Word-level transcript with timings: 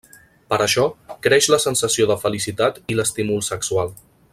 Per 0.53 0.57
això, 0.65 0.85
creix 1.27 1.49
la 1.55 1.61
sensació 1.67 2.09
de 2.13 2.17
felicitat 2.25 2.83
i 2.95 3.01
l'estímul 3.01 3.49
sexual. 3.55 3.97